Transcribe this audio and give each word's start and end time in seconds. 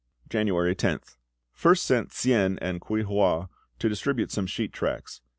January 0.31 0.75
10th. 0.75 1.15
First 1.53 1.85
sent 1.85 2.09
Tsien 2.09 2.57
and 2.59 2.81
Kuei 2.81 3.03
hua 3.03 3.49
to 3.77 3.87
distribute 3.87 4.31
some 4.31 4.47
sheet 4.47 4.73
tracts. 4.73 5.21